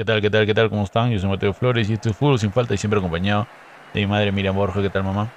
[0.00, 0.70] ¿Qué tal, qué tal, qué tal?
[0.70, 1.10] ¿Cómo están?
[1.10, 3.46] Yo soy Mateo Flores y esto es Fútbol Sin Falta y siempre acompañado
[3.92, 4.80] de mi madre Miriam Borja.
[4.80, 5.28] ¿Qué tal, mamá?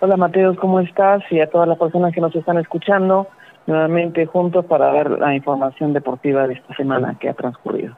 [0.00, 1.22] Hola, Mateo, ¿cómo estás?
[1.30, 3.28] Y a todas las personas que nos están escuchando,
[3.68, 7.96] nuevamente juntos para ver la información deportiva de esta semana que ha transcurrido.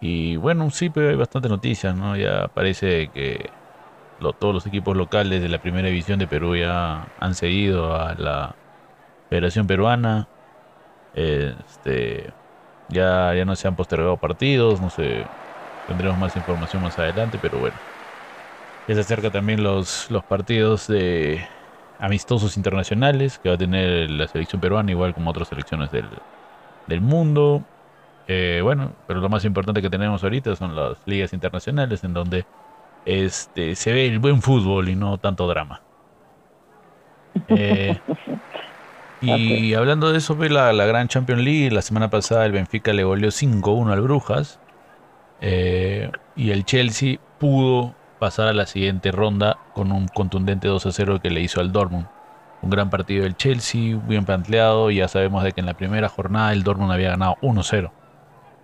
[0.00, 2.16] Y bueno, sí, pero hay bastantes noticias, ¿no?
[2.16, 3.48] Ya parece que
[4.40, 8.56] todos los equipos locales de la primera división de Perú ya han seguido a la
[9.28, 10.26] Federación Peruana.
[11.14, 12.32] Este,
[12.90, 15.30] ya, ya no se han postergado partidos, no sé,
[15.86, 17.80] tendremos más información más adelante, pero bueno.
[18.86, 21.46] Ya se acerca también los, los partidos de
[21.98, 26.22] amistosos internacionales que va a tener la selección peruana, igual como otras selecciones del,
[26.86, 27.68] del mundo.
[28.26, 32.48] Eh, bueno, pero lo más importante que tenemos ahorita son las ligas internacionales, en donde
[33.04, 35.84] este, se ve el buen fútbol y no tanto drama.
[37.46, 38.00] Eh,
[39.20, 41.70] y hablando de eso, ve la, la, Gran Champions League.
[41.70, 44.60] La semana pasada el Benfica le goleó 5-1 al Brujas.
[45.40, 51.30] Eh, y el Chelsea pudo pasar a la siguiente ronda con un contundente 2-0 que
[51.30, 52.06] le hizo al Dortmund.
[52.62, 54.90] Un gran partido del Chelsea, bien planteado.
[54.90, 57.90] Ya sabemos de que en la primera jornada el Dortmund había ganado 1-0.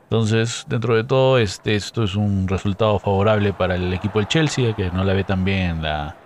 [0.05, 4.73] Entonces, dentro de todo, este, esto es un resultado favorable para el equipo del Chelsea,
[4.75, 6.17] que no la ve tan bien en la,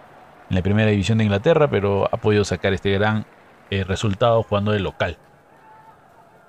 [0.50, 3.24] en la primera división de Inglaterra, pero ha podido sacar este gran
[3.70, 5.16] eh, resultado jugando de local.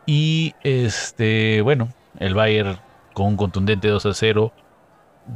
[0.06, 2.78] Y este, bueno, el Bayern
[3.14, 4.52] con un contundente 2 a 0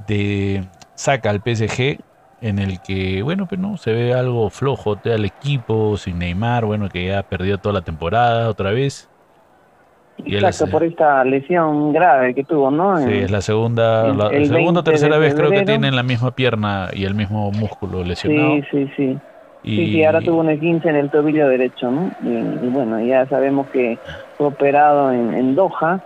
[0.08, 0.64] de,
[0.96, 2.00] saca al PSG
[2.42, 6.66] en el que, bueno, pero pues no, se ve algo flojo el equipo, sin Neymar,
[6.66, 9.10] bueno, que ya perdió toda la temporada otra vez.
[10.18, 12.98] Exacto, por esta lesión grave que tuvo, ¿no?
[13.00, 16.90] Sí, es la segunda, la, segunda o tercera vez creo que tienen la misma pierna
[16.94, 18.56] y el mismo músculo lesionado.
[18.56, 19.18] Sí, sí, sí.
[19.66, 22.12] Sí, sí, ahora tuvo un esguince en el tobillo derecho, ¿no?
[22.22, 24.00] Y, bueno, ya sabemos que
[24.38, 26.02] fue operado en, Doha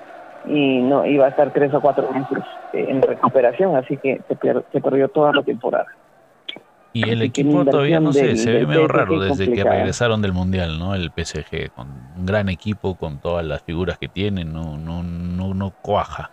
[0.46, 4.82] y no iba a estar tres o cuatro meses eh, en recuperación, así que se,
[4.82, 5.88] perdió toda la temporada.
[6.94, 10.80] Y el equipo todavía no sé, se ve medio raro desde que regresaron del Mundial,
[10.80, 10.95] ¿no?
[10.95, 15.54] El PSG, con un gran equipo, con todas las figuras que tiene, no, no, no,
[15.54, 16.32] no cuaja.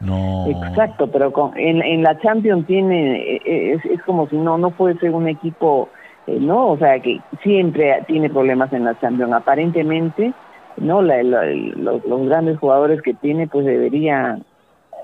[0.00, 0.46] No.
[0.68, 4.58] Exacto, pero con, en, en la Champions tiene, eh, eh, es, es como si no,
[4.58, 5.93] no puede ser un equipo eh,
[6.26, 6.72] ¿no?
[6.72, 9.32] O sea, que siempre tiene problemas en la Champions.
[9.32, 10.32] Aparentemente,
[10.76, 11.02] ¿no?
[11.02, 14.38] los, grandes jugadores que tiene, pues debería,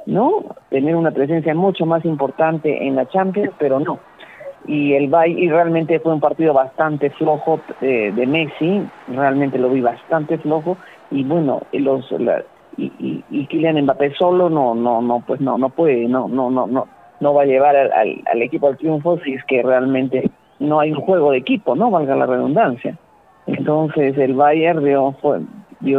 [0.06, 0.44] ¿no?
[0.70, 3.98] Tener una presencia mucho más importante en la Champions, pero no.
[4.66, 9.80] Y el y realmente fue un partido bastante flojo eh, de Messi, realmente lo vi
[9.80, 10.76] bastante flojo.
[11.10, 12.06] Y bueno, los
[12.76, 16.50] y, y, y, Kylian Mbappé solo no, no, no, pues no, no puede, no, no,
[16.50, 16.86] no, no,
[17.20, 20.92] no va a llevar al, al equipo al triunfo si es que realmente no hay
[20.92, 21.90] un juego de equipo, ¿no?
[21.90, 22.96] Valga la redundancia.
[23.46, 25.14] Entonces el Bayern dio,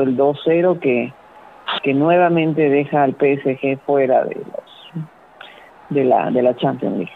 [0.02, 1.12] el 2-0 que,
[1.84, 5.06] que nuevamente deja al PSG fuera de los
[5.90, 7.12] de la de la Champions League.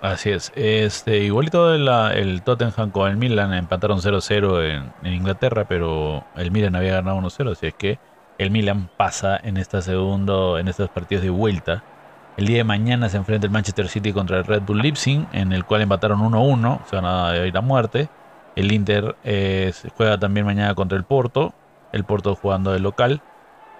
[0.00, 0.52] Así es.
[0.56, 6.50] Este, igualito el, el Tottenham con el Milan empataron 0-0 en, en, Inglaterra, pero el
[6.50, 7.98] Milan había ganado 1-0, así es que
[8.38, 11.84] el Milan pasa en esta segundo, en estos partidos de vuelta
[12.36, 15.52] el día de mañana se enfrenta el Manchester City contra el Red Bull Leipzig, en
[15.52, 18.08] el cual empataron 1-1, se van a ir a muerte.
[18.56, 21.52] El Inter eh, juega también mañana contra el Porto,
[21.92, 23.20] el Porto jugando de local.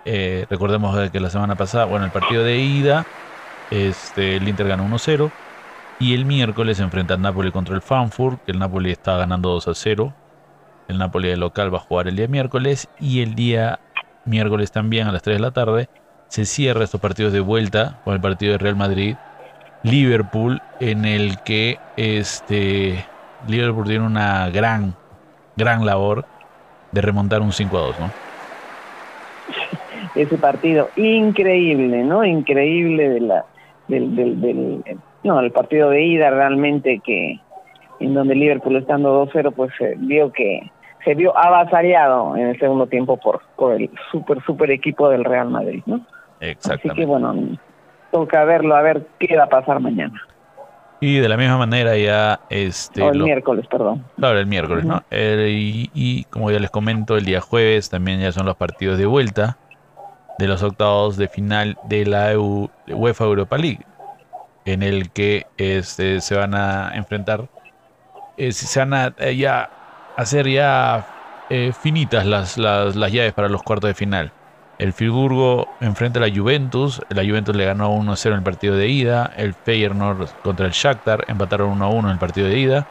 [0.05, 3.07] Eh, recordemos que la semana pasada, bueno, el partido de ida,
[3.71, 5.31] este, el Inter ganó 1-0.
[5.99, 9.57] Y el miércoles se enfrenta el Napoli contra el Frankfurt, que el Napoli está ganando
[9.57, 10.13] 2-0.
[10.89, 12.89] El Napoli de local va a jugar el día miércoles.
[12.99, 13.79] Y el día
[14.25, 15.89] miércoles también a las 3 de la tarde
[16.33, 19.17] se cierra estos partidos de vuelta con el partido de Real Madrid,
[19.83, 23.05] Liverpool, en el que este
[23.47, 24.95] Liverpool tiene una gran,
[25.57, 26.25] gran labor
[26.91, 28.11] de remontar un 5 a 2, ¿no?
[30.15, 32.25] Ese partido increíble, ¿no?
[32.25, 33.45] Increíble de la,
[33.89, 34.83] del, del, del,
[35.25, 37.41] no, el partido de ida realmente que
[38.01, 40.71] en donde Liverpool estando 2-0 pues vio que
[41.05, 45.51] se vio avasallado en el segundo tiempo por, por el super super equipo del Real
[45.51, 46.01] Madrid, ¿no?
[46.43, 46.91] Exactamente.
[46.91, 47.59] Así que bueno,
[48.11, 50.21] toca verlo, a ver qué va a pasar mañana.
[51.01, 52.41] Y de la misma manera ya...
[52.49, 54.05] Este, el miércoles, perdón.
[54.17, 55.03] Claro, el miércoles, ¿no?
[55.11, 59.57] y, como ya les comento, el día jueves también ya son los partidos de vuelta
[60.39, 63.85] de los octavos de final de la UEFA Europa League,
[64.65, 67.49] en el que este, se van a enfrentar,
[68.37, 69.71] eh, se van a eh, ya
[70.17, 71.07] hacer ya
[71.51, 74.33] eh, finitas las, las, las llaves para los cuartos de final.
[74.83, 77.01] El Friburgo enfrenta a la Juventus.
[77.09, 79.33] La Juventus le ganó 1-0 en el partido de ida.
[79.37, 82.89] El Feyenoord contra el Shakhtar empataron 1-1 en el partido de ida.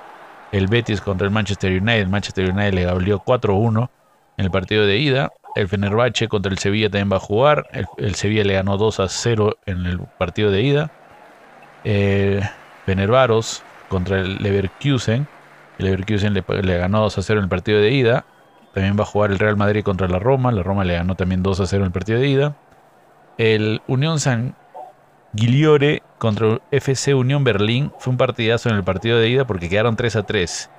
[0.54, 2.04] El Betis contra el Manchester United.
[2.04, 3.90] El Manchester United le goleó 4-1
[4.38, 5.34] en el partido de ida.
[5.54, 7.68] el Fenerbahce contra el Sevilla también va a jugar.
[7.98, 10.92] El, Sevilla le ganó 2 a 0 en el partido de ida.
[11.84, 12.42] Eh,
[12.86, 15.28] Fenerbaros contra el Leverkusen.
[15.78, 18.24] El Leverkusen le, le, ganó 2 a 0 en el partido de ida.
[18.74, 20.52] También va a jugar el Real Madrid contra la Roma.
[20.52, 22.56] La Roma le ganó también 2 a 0 en el partido de ida.
[23.38, 24.56] El Unión San
[25.36, 29.96] Giliore contra FC Unión Berlín fue un partidazo en el partido de ida porque quedaron
[29.96, 30.70] 3 a 3.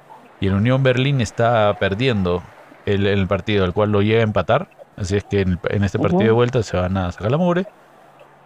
[0.41, 2.43] Y el Unión Berlín está perdiendo
[2.87, 4.69] el, partido, al cual lo llega a empatar.
[4.97, 7.67] Así es que en, este partido de vuelta se van a sacar la mugre.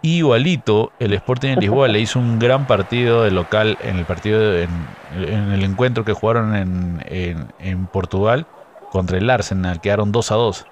[0.02, 4.56] Igualito, el Sporting de Lisboa le hizo un gran partido de local en el partido,
[4.56, 4.70] en,
[5.16, 8.46] el encuentro que jugaron en, en, Portugal
[8.96, 9.82] contra el Arsenal.
[9.82, 10.66] Quedaron 2 a 2.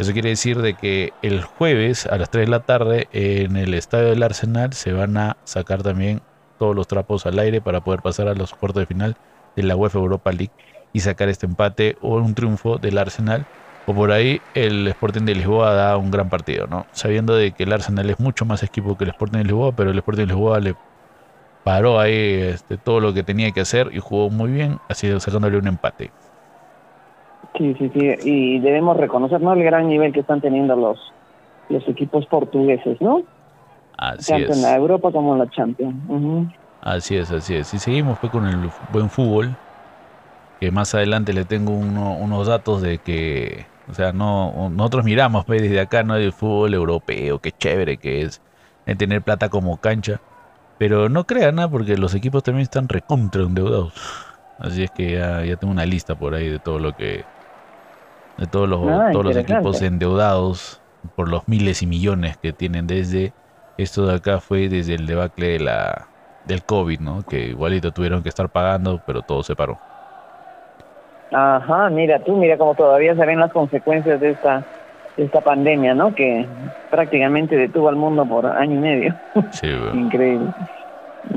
[0.00, 3.74] Eso quiere decir de que el jueves a las 3 de la tarde en el
[3.74, 6.20] estadio del Arsenal se van a sacar también
[6.58, 9.16] todos los trapos al aire para poder pasar a los cuartos de final
[9.54, 10.50] de la UEFA Europa League
[10.92, 13.46] y sacar este empate o un triunfo del Arsenal.
[13.86, 16.86] O por ahí el Sporting de Lisboa da un gran partido, ¿no?
[16.90, 19.92] Sabiendo de que el Arsenal es mucho más equipo que el Sporting de Lisboa, pero
[19.92, 20.74] el Sporting de Lisboa le
[21.62, 25.56] paró ahí este, todo lo que tenía que hacer y jugó muy bien, así sacándole
[25.56, 26.10] un empate.
[27.56, 29.52] Sí, sí, sí, y debemos reconocer ¿no?
[29.52, 30.98] el gran nivel que están teniendo los,
[31.68, 33.22] los equipos portugueses, ¿no?
[33.96, 34.56] Así Tanto es.
[34.56, 36.52] en la Europa como en la Champions.
[36.80, 37.72] Así es, así es.
[37.72, 39.54] Y seguimos pues, con el buen fútbol,
[40.60, 45.62] que más adelante le tengo unos datos de que, o sea, no nosotros miramos pues,
[45.62, 46.16] desde acá, ¿no?
[46.16, 48.42] El fútbol europeo, qué chévere que es,
[48.86, 50.20] en tener plata como cancha.
[50.76, 53.94] Pero no crean nada, porque los equipos también están recontra endeudados.
[54.58, 57.24] Así es que ya, tengo una lista por ahí de todo lo que.
[58.38, 58.80] De todos los,
[59.12, 60.80] todos los equipos endeudados
[61.16, 63.32] por los miles y millones que tienen desde.
[63.76, 66.06] Esto de acá fue desde el debacle de la,
[66.44, 67.22] del COVID, ¿no?
[67.22, 69.78] Que igualito tuvieron que estar pagando, pero todo se paró.
[71.32, 74.64] Ajá, mira tú, mira cómo todavía se ven las consecuencias de esta
[75.16, 76.14] de esta pandemia, ¿no?
[76.14, 76.46] Que
[76.90, 79.14] prácticamente detuvo al mundo por año y medio.
[79.50, 80.52] Sí, Increíble.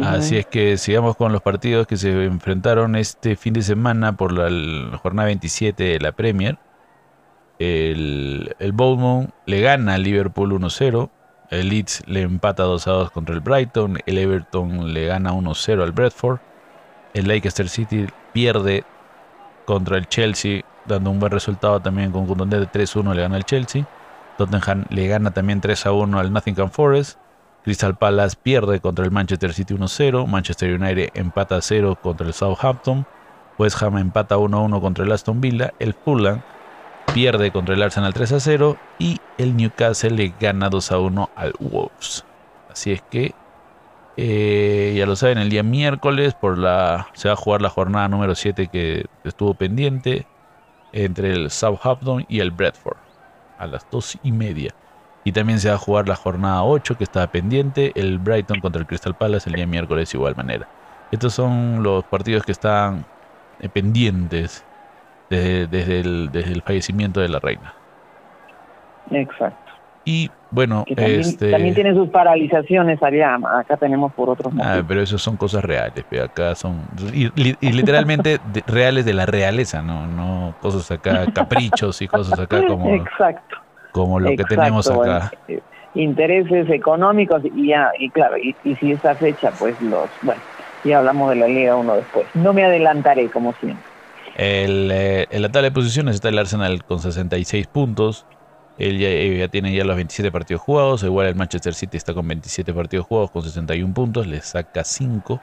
[0.04, 4.34] Así es que sigamos con los partidos que se enfrentaron este fin de semana por
[4.34, 6.58] la, jornada 27 de la Premier.
[7.60, 11.10] El, el Bournemouth le gana al Liverpool 1-0.
[11.50, 14.00] El Leeds le empata 2 a 2 contra el Brighton.
[14.06, 16.40] El Everton le gana 1-0 al Bradford.
[17.14, 18.84] El Leicester City pierde
[19.66, 23.44] contra el Chelsea, dando un buen resultado también con contundente de 3-1 le gana el
[23.44, 23.86] Chelsea.
[24.38, 27.20] Tottenham le gana también 3-1 al Nottingham Forest.
[27.64, 30.28] Crystal Palace pierde contra el Manchester City 1-0.
[30.28, 33.06] Manchester United empata 0 contra el Southampton.
[33.58, 35.74] West Ham empata 1-1 contra el Aston Villa.
[35.80, 36.42] El Fulham
[37.14, 41.30] pierde contra el Arsenal 3 a 0 y el Newcastle le gana 2 a 1
[41.36, 42.26] al Wolves.
[42.70, 43.34] Así es que
[44.18, 48.08] eh, ya lo saben, el día miércoles por la, se va a jugar la jornada
[48.08, 50.26] número 7 que estuvo pendiente
[50.92, 52.98] entre el Southampton y el Bradford
[53.60, 54.74] a las 2 y media.
[55.24, 58.80] Y también se va a jugar la jornada 8 que estaba pendiente, el Brighton contra
[58.80, 60.68] el Crystal Palace el día miércoles igual manera.
[61.12, 63.06] Estos son los partidos que están
[63.60, 64.66] eh, pendientes
[65.30, 67.74] desde, el, desde el fallecimiento de la reina.
[69.12, 69.68] Exacto.
[70.06, 71.52] Y bueno, también, este...
[71.52, 73.38] también tiene sus paralizaciones allá.
[73.60, 74.78] Acá tenemos por otros ah, motivos.
[74.78, 76.06] Ah, pero eso son cosas reales.
[76.24, 76.82] Acá son
[77.14, 77.28] y,
[77.72, 83.58] literalmente reales de la realeza, no, no cosas acá caprichos y cosas acá como Exacto.
[83.92, 85.32] como lo que tenemos acá.
[85.50, 85.60] Eh,
[85.94, 90.40] intereses económicos y ya y claro y, si esa fecha pues los bueno
[90.84, 92.28] ya hablamos de la Liga uno después.
[92.34, 93.97] No me adelantaré como siempre.
[94.38, 98.28] El, eh, en la tabla de posiciones está el Arsenal con 66 puntos.
[98.78, 101.02] Él ya, tiene ya los 27 partidos jugados.
[101.04, 104.28] Igual el Manchester City está con 27 partidos jugados con 61 puntos.
[104.28, 105.42] Le saca 5.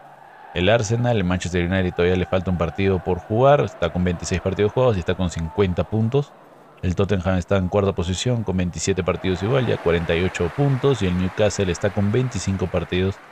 [0.54, 3.62] El Arsenal, el Manchester United todavía le falta un partido por jugar.
[3.62, 6.32] Está con 26 partidos jugados y está con 50 puntos.
[6.80, 11.02] El Tottenham está en cuarta posición con 27 partidos igual, ya 48 puntos.
[11.02, 13.22] Y el Newcastle está con 25 partidos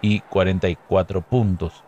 [0.00, 1.84] y 44 puntos.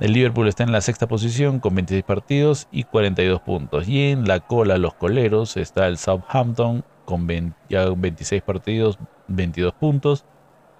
[0.00, 3.86] El Liverpool está en la sexta posición con 26 partidos y 42 puntos.
[3.86, 7.28] Y en la cola, los coleros, está el Southampton con
[7.68, 10.24] ya 26 partidos, 22 puntos.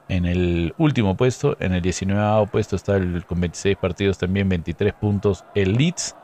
[0.08, 4.94] En el último puesto, en el 19 puesto está el, con 26 partidos también 23
[4.94, 6.16] puntos el Leeds.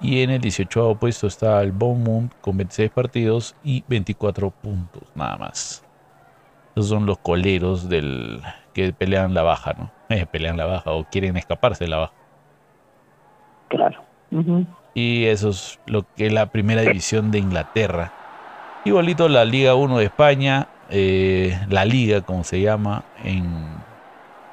[0.00, 5.36] Y en el 18 puesto está el Bournemouth con 26 partidos y 24 puntos, nada
[5.36, 5.84] más.
[6.74, 8.40] Esos son los coleros del
[8.72, 9.92] que pelean la baja, ¿no?
[10.08, 12.21] Eh, pelean la baja o quieren escaparse de la baja.
[13.72, 14.02] Claro.
[14.94, 18.12] Y eso es lo que es la primera división de Inglaterra.
[18.84, 23.64] Igualito la Liga 1 de España, eh, la Liga como se llama, en,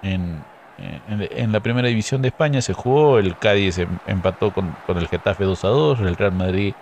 [0.03, 0.41] en,
[0.77, 5.07] en, la primera división de España se jugó, el Cádiz em, empató con, con, el
[5.07, 6.73] Getafe 2 a 2, el Real Madrid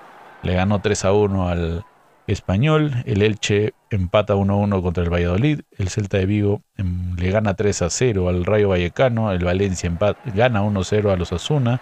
[0.43, 1.85] le ganó 3 a 1 al,
[2.27, 2.91] español.
[3.05, 5.61] El Elche empata 1-1 contra el Valladolid.
[5.77, 9.31] El Celta de Vigo em, le gana 3-0 al Rayo Vallecano.
[9.31, 9.91] El Valencia
[10.35, 11.81] gana 1-0 a los Asuna.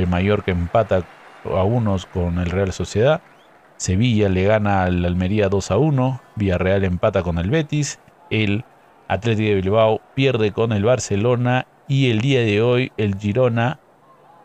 [0.00, 1.02] El Mallorca empata
[1.44, 3.20] a unos con el Real Sociedad.
[3.76, 6.20] Sevilla le gana al Almería 2 1.
[6.36, 8.00] Villarreal empata con el Betis.
[8.30, 8.64] El
[9.08, 11.66] Atlético de Bilbao pierde con el Barcelona.
[11.88, 13.78] Y el día de hoy el Girona,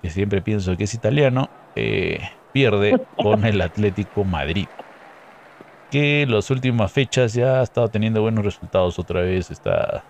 [0.02, 2.20] que siempre pienso que es italiano, eh,
[2.52, 4.68] pierde con el Atlético Madrid
[5.92, 10.04] que las últimas fechas ya ha estado teniendo buenos resultados otra vez está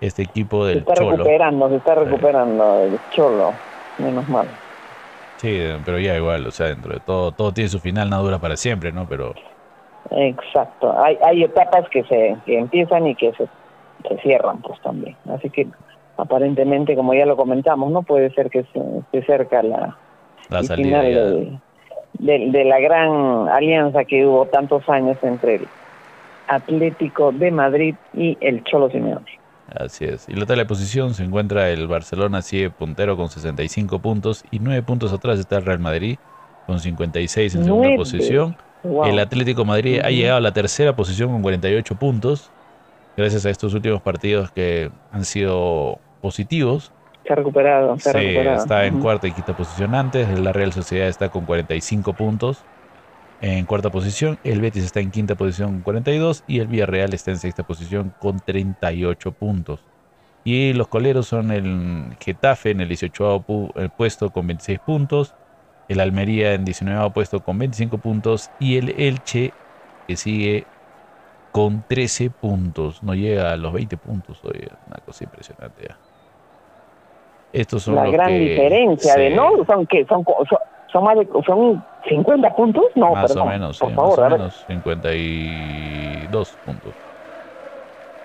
[0.00, 3.52] este equipo del se está recuperando se está recuperando el Cholo
[3.98, 4.48] menos mal.
[5.36, 8.38] Sí pero ya igual o sea dentro de todo todo tiene su final no dura
[8.38, 9.34] para siempre no pero
[10.10, 10.94] exacto.
[11.02, 13.48] Hay hay etapas que se que empiezan y que se,
[14.08, 15.16] se cierran pues también.
[15.34, 15.66] Así que
[16.16, 19.96] aparentemente como ya lo comentamos no puede ser que se, esté cerca la,
[20.50, 21.60] la salida final
[22.18, 25.68] de, la gran alianza que hubo tantos años entre el
[26.48, 29.26] Atlético de Madrid y el Cholo Simeone.
[29.76, 30.28] Así es.
[30.28, 34.58] Y la tabla de posición se encuentra el Barcelona, sigue puntero con 65 puntos y
[34.58, 36.18] 9 puntos atrás está el Real Madrid
[36.66, 38.56] con 56 en segunda posición.
[39.04, 42.50] El Atlético Madrid ha llegado a la tercera posición con 48 puntos
[43.16, 46.92] gracias a estos últimos partidos que han sido positivos.
[47.24, 50.38] Se ha recuperado, se ha sí, Está en cuarta y quinta posición antes.
[50.40, 52.64] La Real Sociedad está con 45 puntos
[53.42, 54.38] en cuarta posición.
[54.44, 58.14] El Betis está en quinta posición con 42 y el Villarreal está en sexta posición
[58.18, 59.84] con 38 puntos.
[60.44, 63.44] Y los coleros son el Getafe en el 18
[63.96, 65.34] puesto con 26 puntos,
[65.88, 69.52] el Almería en 19 puesto con 25 puntos y el Elche
[70.06, 70.64] que sigue
[71.50, 73.02] con 13 puntos.
[73.02, 74.68] No llega a los 20 puntos hoy.
[74.86, 75.96] Una cosa impresionante ya.
[77.52, 80.58] Estos son la gran diferencia de no son que son, son,
[81.00, 86.58] más de son 50 puntos no más o menos por favor más o menos 52
[86.64, 86.92] puntos.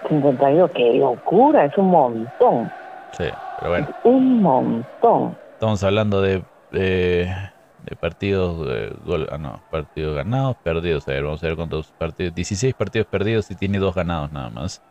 [0.09, 2.71] 52 qué locura es un montón.
[3.11, 3.25] Sí
[3.59, 3.87] pero bueno.
[4.03, 5.35] Un montón.
[5.53, 7.27] Estamos hablando de, de,
[7.99, 11.07] partidos de gol, ah, no partidos ganados perdidos.
[11.07, 14.49] A ver vamos a ver cuántos partidos 16 partidos perdidos y tiene dos ganados nada
[14.49, 14.81] más.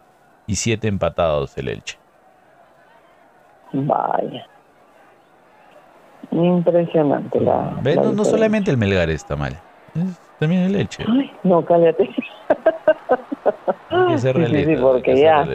[0.47, 1.99] Y 7 empatados el Elche.
[3.73, 4.47] Vaya.
[6.31, 7.81] Impresionante la.
[8.15, 9.57] no, solamente el Melgar está mal,
[10.39, 11.05] también el leche.
[11.43, 12.09] no, cállate.
[14.19, 15.47] sí, porque ya.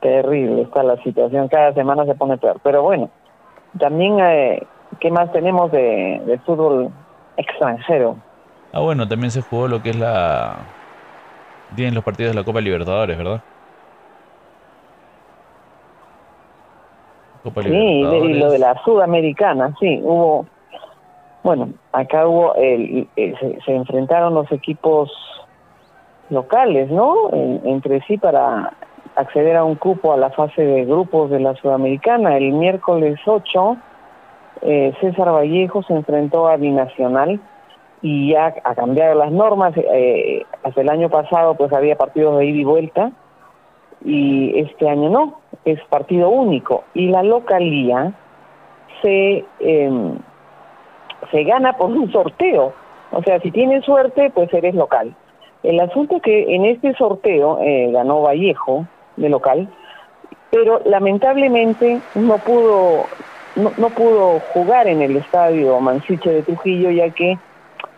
[0.00, 2.58] Terrible está la situación, cada semana se pone peor.
[2.62, 3.10] Pero bueno,
[3.78, 4.66] también, eh,
[4.98, 6.90] ¿qué más tenemos de, de fútbol
[7.36, 8.16] extranjero?
[8.72, 10.56] Ah, bueno, también se jugó lo que es la.
[11.74, 13.42] Tienen los partidos de la Copa Libertadores, ¿verdad?
[17.42, 20.46] Sí, y lo de la Sudamericana, sí, hubo,
[21.42, 25.10] bueno, acá hubo, el, se, enfrentaron los equipos
[26.28, 27.30] locales, ¿no?
[27.32, 28.72] entre sí para
[29.16, 32.36] acceder a un cupo a la fase de grupos de la Sudamericana.
[32.36, 33.76] El miércoles 8,
[34.62, 37.40] eh, César Vallejo se enfrentó a Binacional
[38.02, 39.74] y ya ha cambiado las normas.
[39.76, 43.12] Eh, hasta el año pasado pues había partidos de ida y vuelta
[44.04, 48.12] y este año no, es partido único y la localía
[49.02, 50.18] se, em,
[51.30, 52.72] se gana por un sorteo.
[53.12, 55.14] O sea, si tienes suerte, pues eres local.
[55.62, 58.86] El asunto es que en este sorteo eh, ganó Vallejo
[59.16, 59.68] de local,
[60.50, 63.06] pero lamentablemente no pudo
[63.56, 67.36] no, no, pudo jugar en el estadio Mansiche de Trujillo ya que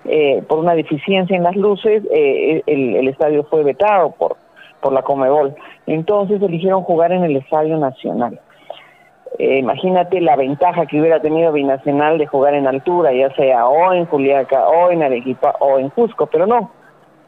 [0.07, 4.37] eh, por una deficiencia en las luces eh, el, el, estadio fue vetado por
[4.83, 5.55] por la Comebol.
[5.87, 8.39] Entonces eligieron jugar en el Estadio Nacional.
[9.39, 13.95] Eh, imagínate la ventaja que hubiera tenido Binacional de jugar en altura, ya sea o
[13.95, 16.71] en Juliaca, o en Arequipa, o en Cusco, pero no.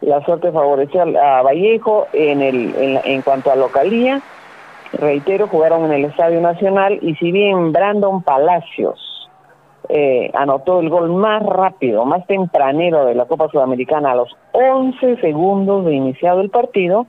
[0.02, 4.20] La suerte favoreció a Vallejo en, el, en, en cuanto a localía.
[4.92, 9.14] Reitero, jugaron en el Estadio Nacional y si bien Brandon Palacios
[9.88, 15.20] eh, anotó el gol más rápido, más tempranero de la Copa Sudamericana a los 11
[15.20, 17.06] segundos de iniciado el partido,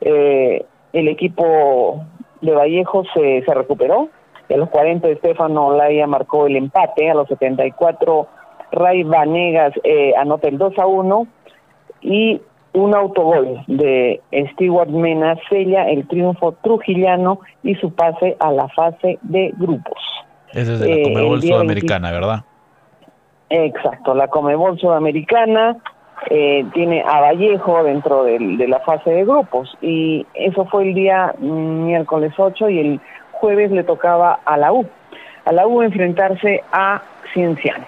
[0.00, 2.04] eh, el equipo
[2.40, 4.08] de Vallejo se, se recuperó.
[4.48, 8.28] A los 40 Estefano Olaya marcó el empate, a los 74
[8.72, 11.26] Ray Vanegas eh, anota el 2 a 1
[12.02, 12.40] y
[12.72, 14.20] un autogol de
[14.52, 19.98] Stewart Mena sella el triunfo trujillano y su pase a la fase de grupos.
[20.52, 22.44] Esa es de la eh, Comebol Sudamericana, ¿verdad?
[23.48, 25.78] Exacto, la Comebol Sudamericana
[26.30, 31.34] eh, tiene a Vallejo dentro de la fase de grupos y eso fue el día
[31.38, 33.00] miércoles 8 y el
[33.32, 34.86] jueves le tocaba a la U,
[35.44, 37.84] a la U enfrentarse a Cienciano.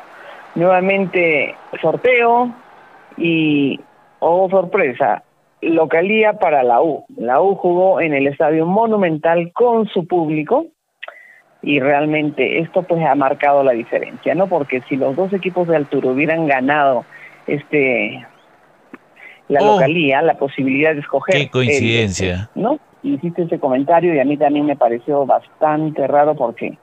[0.54, 2.50] Nuevamente sorteo
[3.16, 3.80] y,
[4.18, 5.22] oh sorpresa,
[5.60, 7.04] localía para la U.
[7.16, 10.66] La U jugó en el Estadio Monumental con su público
[11.62, 14.46] y realmente esto pues ha marcado la diferencia, ¿no?
[14.46, 17.04] Porque si los dos equipos de altura hubieran ganado
[17.48, 18.26] este
[19.48, 19.74] la oh.
[19.74, 21.34] localía, la posibilidad de escoger.
[21.34, 22.50] Qué coincidencia.
[22.54, 22.78] ¿No?
[23.02, 26.76] Hiciste ese comentario y a mí también me pareció bastante raro porque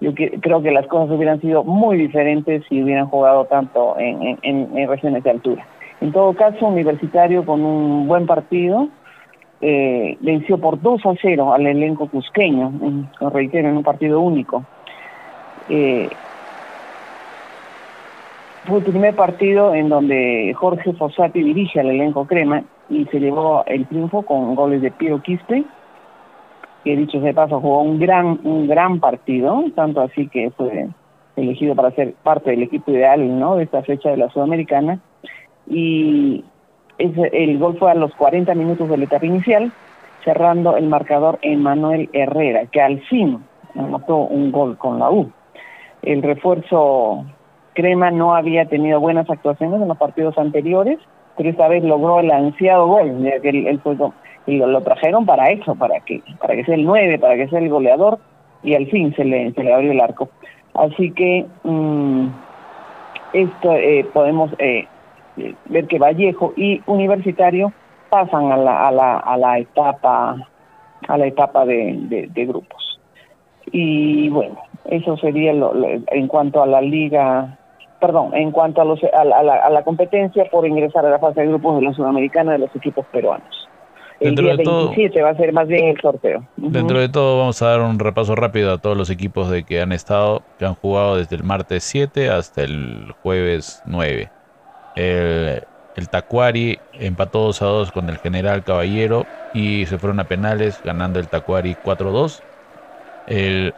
[0.00, 4.88] yo creo que las cosas hubieran sido muy diferentes si hubieran jugado tanto en, en
[4.88, 5.66] regiones de altura.
[6.00, 8.88] En todo caso, Universitario con un buen partido,
[9.60, 14.64] eh, venció por 2 a 0 al elenco cusqueño, en, reitero, en un partido único.
[15.68, 16.08] Eh,
[18.66, 23.64] fue el primer partido en donde Jorge Fossati dirige al elenco crema y se llevó
[23.66, 25.64] el triunfo con goles de Piero Quispe,
[26.84, 30.88] que dicho sea de paso jugó un gran, un gran partido, tanto así que fue
[31.36, 33.56] elegido para ser parte del equipo ideal ¿no?
[33.56, 35.00] de esta fecha de la Sudamericana.
[35.68, 36.44] Y
[36.98, 39.72] el gol fue a los 40 minutos de la etapa inicial,
[40.24, 43.40] cerrando el marcador Emanuel Herrera, que al fin
[43.74, 45.30] anotó un gol con la U.
[46.02, 47.24] El refuerzo
[47.76, 50.98] Crema no había tenido buenas actuaciones en los partidos anteriores,
[51.36, 53.80] pero esta vez logró el ansiado gol, ya que el,
[54.46, 57.58] y lo, trajeron para eso, para que para que sea el 9, para que sea
[57.58, 58.18] el goleador,
[58.62, 60.30] y al fin se le, se le abrió el arco.
[60.74, 62.28] Así que mm,
[63.34, 64.86] esto eh, podemos eh,
[65.66, 67.72] ver que Vallejo y Universitario
[68.08, 70.48] pasan a la, a la, a la etapa
[71.08, 73.00] a la etapa de, de, grupos.
[73.70, 74.56] Y bueno,
[74.86, 77.58] eso sería lo, en cuanto a la liga,
[78.00, 81.40] perdón, en cuanto a, los, a, la, a la competencia por ingresar a la fase
[81.40, 83.68] de grupos de la Sudamericana de los equipos peruanos.
[84.18, 86.42] El día 27 va a ser más bien el sorteo.
[86.56, 89.82] Dentro de todo vamos a dar un repaso rápido a todos los equipos de que
[89.82, 94.30] han estado, que han jugado desde el martes 7 hasta el jueves 9.
[94.96, 95.62] El,
[95.96, 100.80] el Tacuari empató 2 a 2 con el General Caballero y se fueron a penales
[100.82, 102.40] ganando el Tacuari 4-2.
[103.26, 103.74] El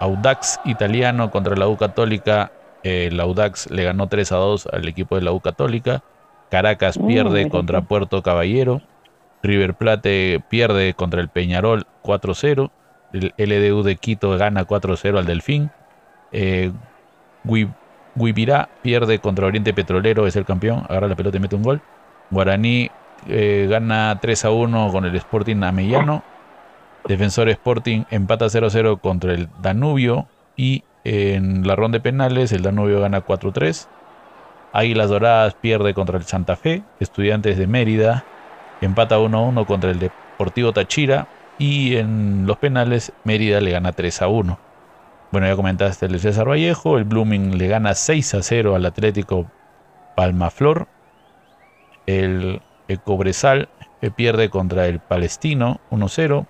[0.00, 2.52] Audax italiano contra la U Católica.
[2.82, 6.02] El Audax le ganó 3 a 2 al equipo de la U Católica.
[6.50, 8.82] Caracas mm, pierde contra Puerto Caballero.
[9.42, 12.70] River Plate pierde contra el Peñarol 4-0.
[13.12, 15.70] El LDU de Quito gana 4-0 al Delfín.
[16.32, 16.72] Eh,
[18.14, 21.80] Guibirá pierde contra Oriente Petrolero, es el campeón, agarra la pelota y mete un gol.
[22.30, 22.90] Guaraní
[23.28, 26.22] eh, gana 3 a 1 con el Sporting Amellano.
[27.06, 30.26] Defensor Sporting empata 0-0 contra el Danubio.
[30.56, 33.88] Y en la ronda de penales el Danubio gana 4-3.
[34.72, 36.82] Águilas Doradas pierde contra el Santa Fe.
[37.00, 38.24] Estudiantes de Mérida
[38.80, 41.28] empata 1-1 contra el Deportivo Táchira.
[41.58, 44.58] Y en los penales Mérida le gana 3 a 1.
[45.30, 46.98] Bueno, ya comentaste el César Vallejo.
[46.98, 49.50] El Blooming le gana 6 a 0 al Atlético
[50.14, 50.88] Palmaflor.
[52.06, 52.60] El,
[53.04, 53.70] Cobresal
[54.02, 56.46] eh, pierde contra el Palestino 1-0.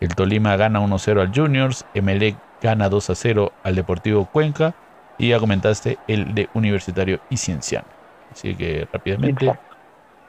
[0.00, 1.86] El Tolima gana 1-0 al Juniors.
[1.94, 4.74] Emelec gana 2 a 0 al Deportivo Cuenca.
[5.18, 7.86] Y ya comentaste el de Universitario y Cienciano.
[8.32, 9.52] Así que rápidamente,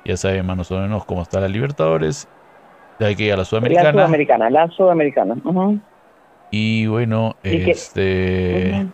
[0.03, 2.27] ya saben más o menos cómo está la Libertadores.
[2.99, 3.91] Hay que ir a la Sudamericana.
[3.91, 5.35] La Sudamericana, la Sudamericana.
[6.51, 8.85] Y bueno, este...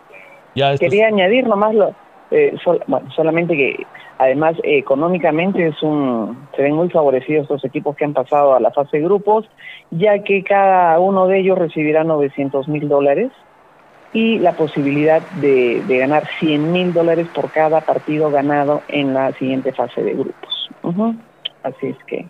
[0.54, 1.94] ya Quería añadir nomás lo,
[2.32, 3.86] eh, bueno, solamente que
[4.18, 8.70] además económicamente es un se ven muy favorecidos los equipos que han pasado a la
[8.70, 9.48] fase de grupos,
[9.90, 13.30] ya que cada uno de ellos recibirá 900 mil dólares
[14.12, 19.72] y la posibilidad de, ganar 100 mil dólares por cada partido ganado en la siguiente
[19.72, 20.70] fase de grupos.
[21.62, 22.26] Así es que,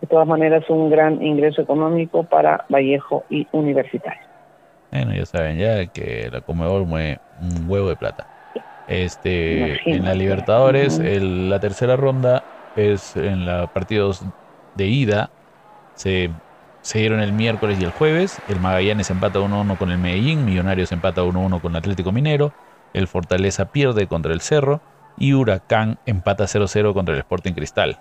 [0.00, 4.22] de todas maneras, un gran ingreso económico para Vallejo y Universitario.
[4.90, 8.26] Bueno, ya saben ya que la Comedor mueve un huevo de plata.
[8.90, 14.24] Este, en la Libertadores, la tercera ronda es en los partidos
[14.74, 15.30] de ida.
[15.94, 16.42] Se,
[16.80, 18.42] se dieron el miércoles y el jueves.
[18.48, 20.44] El Magallanes empata 1-1 con el Medellín.
[20.44, 22.56] Millonarios empata 1-1 con el Atlético Minero.
[22.92, 24.82] El Fortaleza pierde contra el Cerro.
[25.16, 28.00] Y Huracán empata 0-0 contra el Sporting Cristal.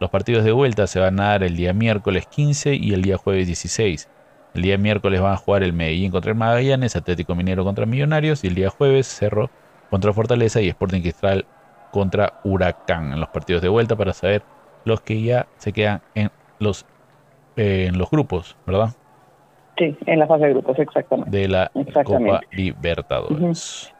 [0.00, 3.18] Los partidos de vuelta se van a dar el día miércoles 15 y el día
[3.18, 4.10] jueves 16.
[4.52, 8.42] El día miércoles van a jugar el Medellín contra el Magallanes, Atlético Minero contra Millonarios
[8.42, 9.52] y el día jueves Cerro
[9.90, 11.44] contra Fortaleza y Sporting Cristal
[11.90, 14.42] contra Huracán en los partidos de vuelta para saber
[14.84, 16.86] los que ya se quedan en los
[17.56, 18.90] en los grupos, ¿verdad?
[19.76, 21.36] Sí, en la fase de grupos, exactamente.
[21.36, 21.70] De la
[22.04, 23.92] Copa Libertadores.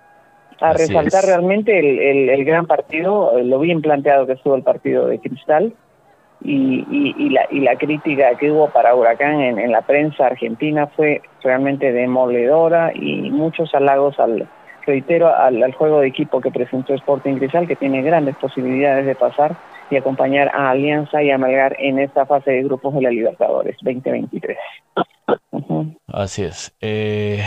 [0.61, 5.20] A resaltar realmente el, el, gran partido, lo bien planteado que estuvo el partido de
[5.20, 5.72] Cristal,
[6.42, 10.87] y, y, la, y la crítica que hubo para Huracán en, en, la prensa argentina
[10.87, 14.48] fue realmente demoledora y muchos halagos al
[14.88, 19.57] reitero al, juego de equipo que presentó Sporting Cristal, que tiene grandes posibilidades de pasar
[19.90, 23.77] y acompañar a Alianza y a Malgar en esta fase de grupos de la Libertadores
[23.83, 24.59] 2023.
[26.09, 26.74] Así es.
[26.81, 27.42] Eh,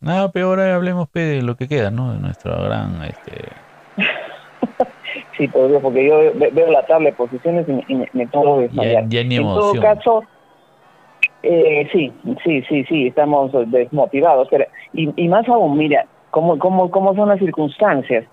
[0.00, 2.12] nada peor, hablemos de lo que queda, ¿no?
[2.12, 3.02] De nuestra gran...
[3.02, 3.48] Este...
[5.36, 9.06] sí, porque yo veo la tabla de posiciones y me, me desmayar.
[9.10, 10.24] en todo caso,
[11.46, 12.10] eh, sí,
[12.42, 14.48] sí, sí, sí, estamos desmotivados.
[14.50, 18.24] Pero, y, más aún, mira, cómo, cómo, cómo son las circunstancias.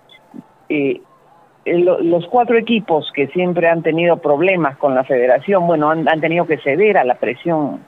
[1.65, 6.57] Los cuatro equipos que siempre han tenido problemas con la federación, bueno, han, tenido que
[6.57, 7.81] ceder a la presión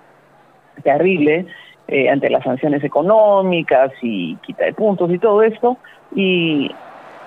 [0.84, 1.48] terrible
[1.88, 5.78] eh, ante las sanciones económicas y quita de puntos y todo esto,
[6.16, 6.70] y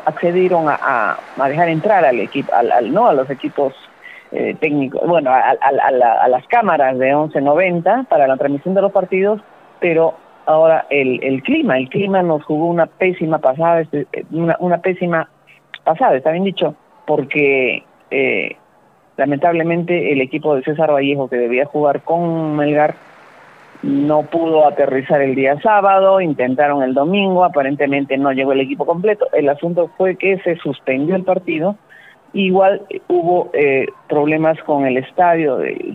[0.05, 3.75] accedieron a, a, dejar entrar al equipo, al, no a los equipos
[4.31, 9.41] eh, técnicos, bueno, a, a, las cámaras de 1190 para la transmisión de los partidos,
[9.81, 10.15] pero
[10.47, 15.29] ahora el, el clima, el clima nos jugó una pésima pasada, este, una, una pésima
[15.85, 16.75] pasada, está bien dicho,
[17.07, 18.57] porque eh,
[19.17, 22.95] lamentablemente el equipo de César Vallejo que debía jugar con Melgar
[23.83, 29.27] no pudo aterrizar el día sábado, intentaron el domingo, aparentemente no llegó el equipo completo.
[29.33, 31.77] El asunto fue que se suspendió el partido.
[32.33, 35.95] Igual hubo eh, problemas con el estadio de,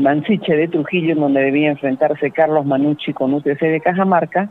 [0.00, 4.50] Mansiche de Trujillo, en donde debía enfrentarse Carlos Manucci con UTC de Cajamarca.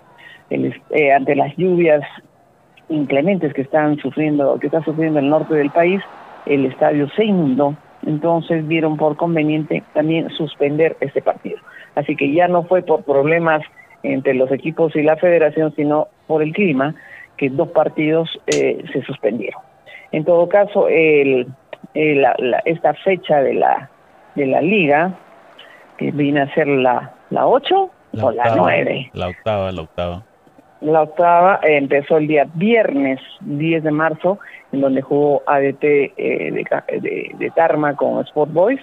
[0.50, 2.02] Eh, ante las lluvias
[2.90, 6.02] inclementes que están sufriendo, que está sufriendo el norte del país,
[6.46, 7.76] el estadio se inundó,
[8.06, 11.58] entonces vieron por conveniente también suspender este partido.
[11.96, 13.62] Así que ya no fue por problemas
[14.04, 16.96] entre los equipos y la federación, sino por el clima,
[17.38, 19.62] que dos partidos eh, se suspendieron.
[20.12, 21.48] En todo caso, el,
[21.94, 23.90] esta fecha de la,
[24.36, 25.14] de la liga,
[26.02, 27.90] que viene a ser la, la 8
[28.22, 29.12] o la 9.
[29.14, 30.24] La octava, la octava.
[30.82, 34.40] La octava eh, empezó el día viernes 10 de marzo,
[34.72, 36.66] en donde jugó ADT eh,
[37.38, 38.82] de, Tarma con Sport Boys.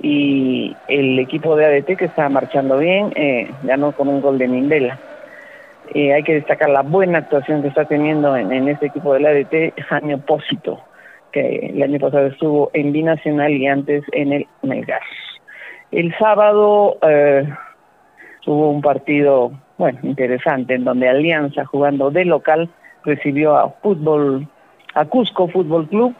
[0.00, 4.46] Y el equipo de ADT, que está marchando bien, eh, ganó con un gol de
[4.46, 4.98] Mindela.
[5.92, 10.14] hay que destacar la buena actuación que está teniendo en, este equipo del ADT, Jaime
[10.14, 10.80] Opósito,
[11.32, 15.02] que el año pasado estuvo en Binacional y antes en el Melgar.
[15.90, 16.98] El sábado
[18.46, 22.70] hubo un partido bueno, interesante, en donde Alianza, jugando de local,
[23.04, 24.48] recibió a fútbol,
[24.94, 26.14] a Cusco Fútbol Club,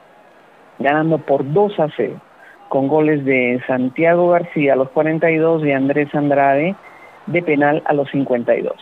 [0.78, 2.20] ganando por 2 a 0,
[2.68, 6.74] con goles de Santiago García a los 42 y Andrés Andrade
[7.26, 8.74] de penal a los 52.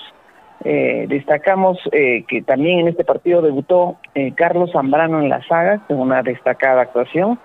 [0.64, 5.80] Eh, destacamos eh, que también en este partido debutó eh, Carlos Zambrano en la saga,
[5.86, 7.38] con una destacada actuación,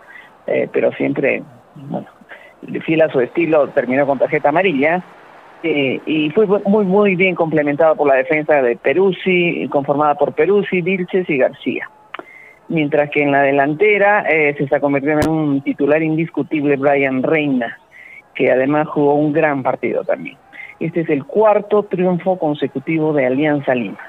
[0.72, 1.44] pero siempre,
[1.76, 2.08] bueno,
[2.86, 5.04] fiel a su estilo, terminó con tarjeta amarilla
[5.64, 10.82] eh, y fue muy muy bien complementado por la defensa de Peruzzi, conformada por Peruzzi,
[10.82, 11.90] Vilches y García.
[12.70, 17.78] Mientras que en la delantera eh, se está convirtiendo en un titular indiscutible Brian Reina,
[18.36, 20.38] que además jugó un gran partido también.
[20.80, 24.00] Este es el cuarto triunfo consecutivo de Alianza Lima.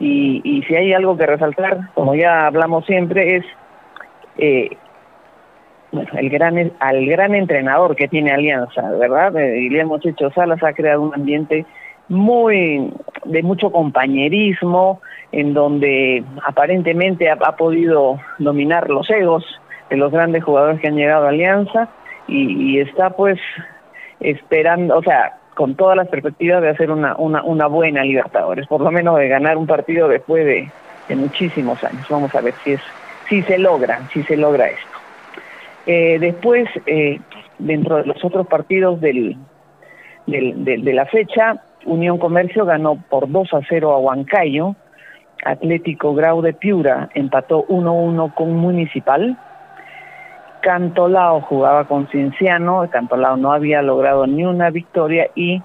[0.00, 3.44] Y, si hay algo que resaltar, como ya hablamos siempre, es
[4.36, 4.76] eh,
[5.92, 9.36] bueno, el gran, al gran entrenador que tiene Alianza, ¿verdad?
[9.36, 11.64] Eh, Guillermo Checho Salas ha creado un ambiente
[12.08, 12.92] muy
[13.24, 15.00] de mucho compañerismo,
[15.32, 19.44] en donde aparentemente ha, podido dominar los egos
[19.90, 21.88] de los grandes jugadores que han llegado a Alianza
[22.26, 23.38] y, está pues
[24.20, 28.80] esperando, o sea, con todas las perspectivas de hacer una, una, una buena Libertadores, por
[28.80, 30.70] lo menos de ganar un partido después de,
[31.08, 32.06] de muchísimos años.
[32.08, 32.80] Vamos a ver si es
[33.28, 34.97] si se logra, si se logra esto.
[35.90, 37.18] Eh, después, eh,
[37.58, 39.38] dentro de los otros partidos del,
[40.26, 44.76] de, la fecha, Unión Comercio ganó por 2 a 0 a Huancayo,
[45.46, 49.38] Atlético Grau de Piura empató 1-1 con Municipal,
[50.60, 55.62] Cantolao jugaba con Cienciano, Cantolao no había logrado ni una victoria y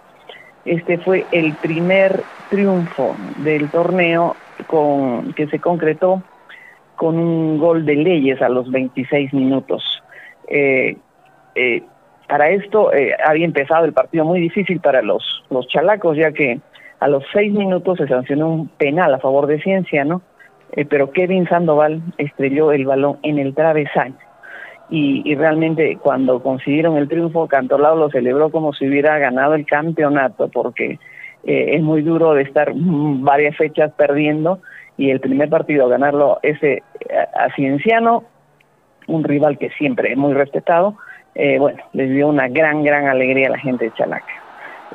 [0.64, 4.38] este fue el primer triunfo del torneo
[5.36, 6.24] que se concretó
[6.96, 9.93] con un gol de Leyes a los 26 minutos.
[10.56, 10.98] Eh,
[11.56, 11.82] eh,
[12.28, 16.60] para esto eh, había empezado el partido muy difícil para los, los chalacos, ya que
[17.00, 20.22] a los seis minutos se sancionó un penal a favor de Ciencia, ¿no?
[20.74, 24.18] Eh, pero Kevin Sandoval estrelló el balón en el travesaño.
[24.90, 30.50] Y, realmente cuando consiguieron el triunfo, Cantolao lo celebró como si hubiera ganado el campeonato,
[30.50, 31.00] porque
[31.44, 34.60] es muy duro de estar varias fechas perdiendo
[34.96, 36.84] y el primer partido ganarlo ese
[37.36, 38.26] a Cienciano
[39.08, 40.96] un rival que siempre es muy respetado,
[41.36, 44.44] eh, bueno, les dio una gran, gran alegría a la gente de Chalaca.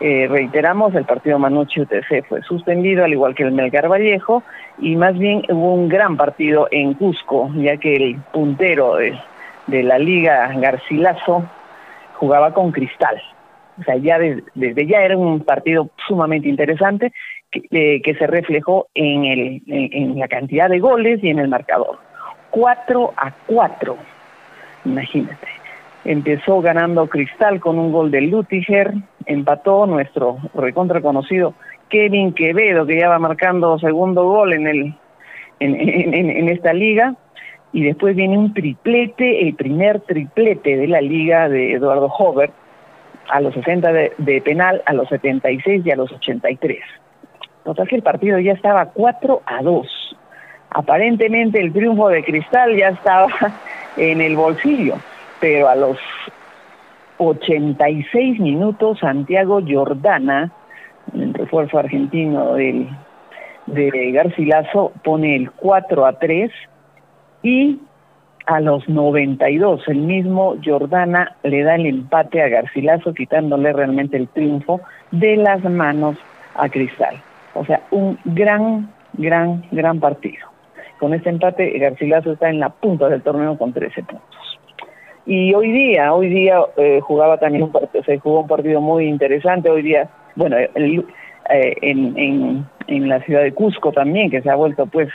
[0.01, 4.45] Eh, reiteramos, el partido Manucci UTC fue suspendido, al igual que el Melgar Vallejo,
[4.79, 9.19] y más bien hubo un gran partido en Cusco, ya que el puntero de,
[9.67, 11.45] la Liga Garcilaso
[12.15, 13.21] jugaba con Cristal.
[13.81, 17.13] O sea, ya desde, ya era un partido sumamente interesante
[17.51, 21.99] que, eh, se reflejó en, el, en, la cantidad de goles y en el marcador.
[22.59, 23.97] 4 a 4,
[24.85, 25.47] imagínate.
[26.05, 28.95] Empezó ganando Cristal con un gol de Lutiger,
[29.27, 31.55] empató nuestro recontra conocido
[31.89, 34.95] Kevin Quevedo, que ya va marcando segundo gol en, el,
[35.61, 37.15] en, esta liga,
[37.73, 42.51] y después viene un triplete, el primer triplete de la liga de Eduardo Hover,
[43.31, 46.81] a los 60 de, penal, a los 76 y a los 83.
[47.63, 50.08] Total que el partido ya estaba 4 a 2.
[50.71, 53.29] Aparentemente el triunfo de Cristal ya estaba
[53.97, 54.97] en el bolsillo,
[55.41, 55.99] pero a los
[57.19, 60.53] 86 minutos Santiago Jordana,
[61.15, 62.89] el refuerzo argentino del,
[63.67, 66.51] de Garcilaso, pone el 4 a 3
[67.43, 67.81] y
[68.47, 74.29] a los 92 el mismo Jordana le da el empate a Garcilaso quitándole realmente el
[74.29, 76.17] triunfo de las manos
[76.55, 77.21] a Cristal.
[77.55, 80.48] O sea, un gran, gran, gran partido.
[80.99, 84.59] Con este empate Garcilaso está en la punta del torneo con 13 puntos.
[85.27, 89.07] Y hoy día, hoy día eh, jugaba también un partido, se jugó un partido muy
[89.07, 89.69] interesante.
[89.69, 94.87] Hoy día, bueno, eh, en, en, la ciudad de Cusco también, que se ha vuelto
[94.87, 95.09] pues,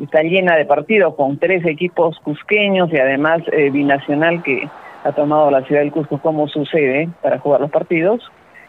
[0.00, 4.68] está llena de partidos con tres equipos cusqueños y además eh, binacional que
[5.04, 8.22] ha tomado la ciudad del Cusco como su sede para jugar los partidos,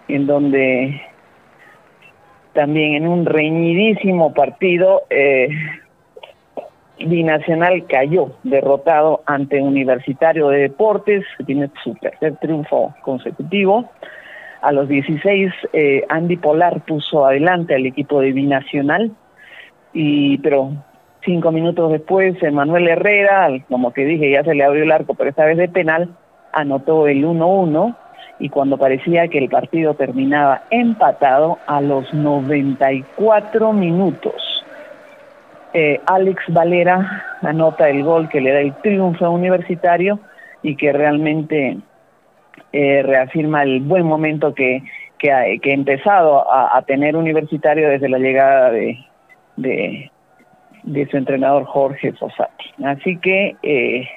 [0.08, 1.02] en donde
[2.54, 5.50] también en un reñidísimo partido eh,
[7.00, 13.90] Binacional cayó derrotado ante Universitario de Deportes, que tiene su tercer triunfo consecutivo.
[14.62, 19.12] A los 16, eh, Andy Polar puso adelante al equipo de Binacional,
[19.94, 20.72] y, pero
[21.26, 25.30] cinco minutos después, Manuel Herrera, como que dije, ya se le abrió el arco, pero
[25.30, 26.10] esta vez de penal,
[26.54, 27.96] anotó el 1-1
[28.40, 34.53] y cuando parecía que el partido terminaba empatado a los 94 minutos
[35.74, 40.20] eh, Alex Valera anota el gol que le da el triunfo Universitario
[40.62, 41.78] y que realmente
[42.72, 44.84] eh, reafirma el buen momento que,
[45.32, 49.00] ha, empezado a, tener Universitario desde la llegada de,
[49.56, 52.66] de, su entrenador Jorge Fossati.
[52.84, 54.08] Así que eh,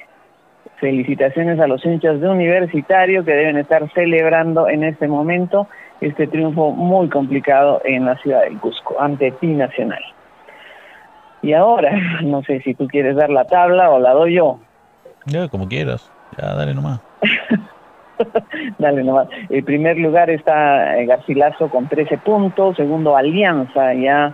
[0.79, 5.67] felicitaciones a los hinchas de Universitario que deben estar celebrando en este momento
[6.01, 10.03] este triunfo muy complicado en la ciudad del Cusco ante Pi Nacional.
[11.41, 11.91] Y ahora,
[12.23, 14.59] no sé si tú quieres dar la tabla o la doy yo.
[15.25, 16.11] Ya, como quieras.
[16.37, 17.01] Ya, dale nomás.
[18.77, 19.27] dale nomás.
[19.49, 22.77] En primer lugar está eh, Garcilaso con 13 puntos.
[22.77, 24.33] Segundo, Alianza ya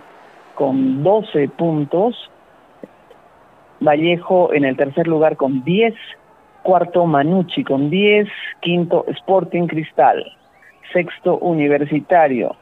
[0.54, 2.30] con 12 puntos.
[3.80, 5.94] Vallejo en el tercer lugar con 10.
[6.62, 8.28] Cuarto, Manucci con 10.
[8.60, 10.24] Quinto, Sporting Cristal.
[10.92, 12.56] Sexto, Universitario.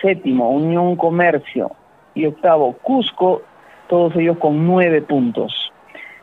[0.00, 1.72] Séptimo, Unión Comercio.
[2.14, 3.42] Y octavo, Cusco
[3.92, 5.70] todos ellos con nueve puntos.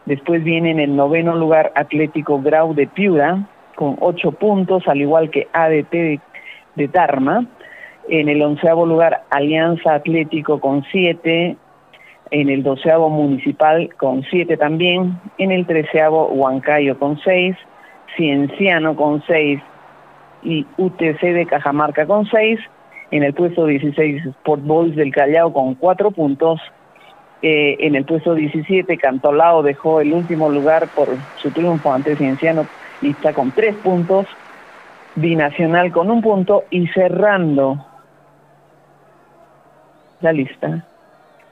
[0.07, 5.29] Después viene en el noveno lugar Atlético Grau de Piura, con ocho puntos, al igual
[5.29, 6.19] que ADT
[6.73, 7.45] de, Tarma.
[8.07, 11.57] En el onceavo lugar Alianza Atlético con siete,
[12.31, 17.55] en el doceavo Municipal con siete también, en el treceavo Huancayo con seis,
[18.17, 19.61] Cienciano con seis.
[20.41, 22.59] Y UTC de Cajamarca con seis,
[23.11, 26.59] en el puesto 16 Sport Boys del Callao con cuatro puntos,
[27.41, 32.67] eh, en el puesto 17, Cantolao dejó el último lugar por su triunfo ante Cienciano
[33.01, 34.27] y está con tres puntos.
[35.15, 37.85] Binacional con un punto y cerrando
[40.21, 40.85] la lista.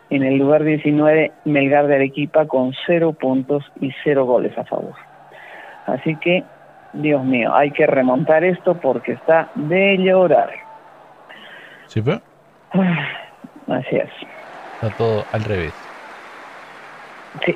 [0.10, 4.96] En el lugar 19, Melgar de Arequipa con cero puntos y cero goles a favor.
[5.86, 6.44] Así que,
[6.94, 10.52] Dios mío, hay que remontar esto porque está de llorar.
[11.88, 12.20] ¿Sí fue?
[13.68, 14.10] Así es.
[14.82, 15.74] Está todo al revés.
[17.46, 17.56] Sí,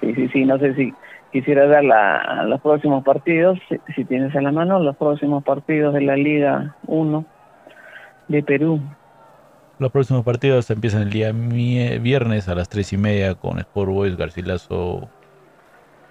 [0.14, 0.92] sí, sí, no sé si
[1.32, 3.58] quisiera dar la, los próximos partidos,
[3.94, 7.24] si, tienes en la mano, los próximos partidos de la Liga 1
[8.28, 8.80] de Perú.
[9.78, 14.16] Los próximos partidos empiezan el día viernes a las tres y media con Sport Boys
[14.16, 15.08] Garcilaso.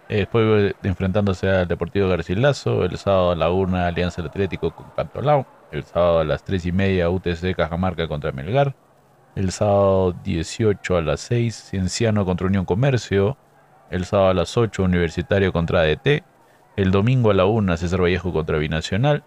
[0.09, 2.83] Eh, después enfrentándose al Deportivo Garcilaso.
[2.83, 5.45] El sábado a la una Alianza Atlético con Cantolao.
[5.71, 8.75] El sábado a las tres y media UTC Cajamarca contra Melgar.
[9.35, 13.35] El sábado 18 a las 6, Cienciano contra Unión Comercio.
[13.89, 16.23] El sábado a las 8, Universitario contra ADT.
[16.75, 19.23] El domingo a la 1, César Vallejo contra Binacional.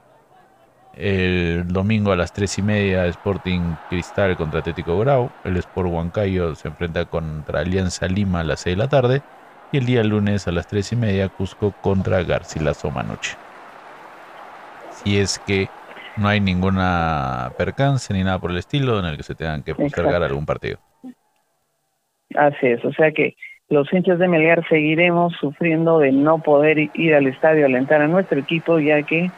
[0.95, 5.31] el domingo a las 3 y media Sporting Cristal contra Atlético Grau.
[5.45, 9.23] El Sport Huancayo se enfrenta contra Alianza Lima a las 6 de la tarde.
[9.73, 13.37] Y el día lunes a las 3 y media Cusco contra Garcilaso Manuche.
[14.90, 15.69] Si es que
[16.16, 19.74] no hay ninguna percance ni nada por el estilo en el que se tengan que
[19.74, 20.79] postergar algún partido.
[22.35, 23.37] Así es, o sea que
[23.68, 28.09] los hinchas de Melgar seguiremos sufriendo de no poder ir al estadio a alentar a
[28.09, 29.31] nuestro equipo ya que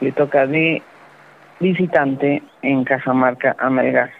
[0.00, 0.82] le toca de
[1.58, 4.10] visitante en Cajamarca a Melgar.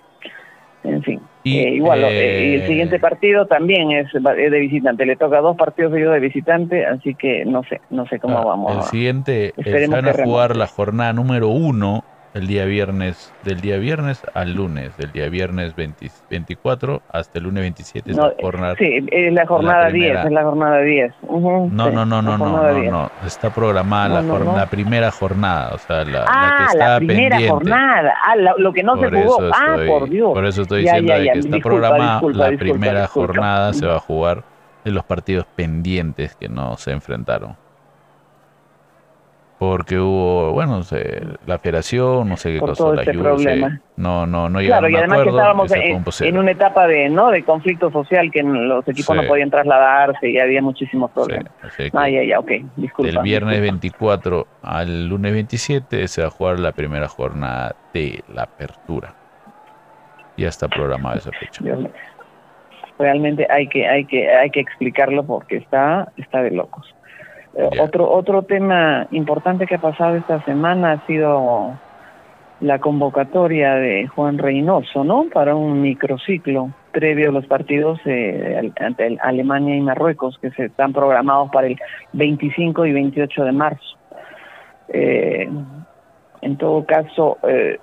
[0.83, 1.16] En fin.
[1.47, 5.07] Y, eh, igual, eh, el siguiente partido también es, de visitante.
[5.07, 8.45] Le toca dos partidos seguidos de visitante, así que no sé, no sé cómo ah,
[8.45, 8.77] vamos.
[8.77, 12.03] El siguiente, eh, van a jugar la jornada número uno
[12.37, 17.63] el día viernes, del día viernes al lunes, del día viernes 24 hasta el lunes
[17.63, 18.75] 27 es la jornada.
[18.79, 21.15] Sí, es la jornada 10, es la jornada 10.
[21.23, 26.05] no, no, no, no, no, no, no, está programada la, la, primera jornada, o sea,
[26.05, 29.77] la, ah, la que está la primera jornada, ah, lo que no se jugó, ah,
[29.87, 30.35] por Dios.
[30.35, 34.45] Por eso estoy diciendo que está programada la primera jornada, se va a jugar
[34.85, 37.57] de los partidos pendientes que no se enfrentaron
[39.59, 40.83] porque hubo, bueno,
[41.47, 43.81] la federación, no sé qué cosa, la este problema.
[43.97, 45.73] no, no, no Claro, y además que estábamos
[46.21, 47.31] en, una etapa de, ¿no?
[47.31, 51.51] de conflicto social que los equipos no podían trasladarse y había muchísimos problemas.
[51.75, 53.11] Sí, ah, ya, ya, ok, disculpa.
[53.11, 58.43] Del viernes 24 al lunes 27 se va a jugar la primera jornada de la
[58.43, 59.15] apertura.
[60.37, 61.65] Ya está programada esa fecha.
[62.99, 66.95] Realmente hay que, hay que, hay que explicarlo porque está, está de locos.
[67.81, 71.73] Otro, otro tema importante que ha pasado esta semana ha sido
[72.61, 75.27] la convocatoria de Juan Reynoso, ¿no?
[75.33, 80.93] Para un microciclo previo a los partidos eh, ante Alemania y Marruecos que se están
[80.93, 81.79] programados para el
[82.13, 83.97] 25 y 28 de marzo.
[84.89, 85.49] Eh,
[86.43, 87.79] en todo caso, eh,